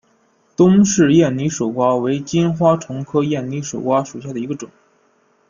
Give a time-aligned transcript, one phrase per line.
[0.57, 4.67] 东氏艳拟守瓜为金花虫科艳拟守瓜属下的一个种。